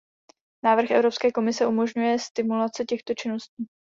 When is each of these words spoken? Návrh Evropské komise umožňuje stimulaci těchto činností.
Návrh 0.65 0.91
Evropské 0.97 1.31
komise 1.31 1.67
umožňuje 1.67 2.19
stimulaci 2.19 2.85
těchto 2.85 3.13
činností. 3.13 3.65